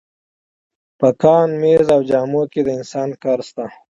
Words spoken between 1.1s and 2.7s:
کان، مېز او جامو کې د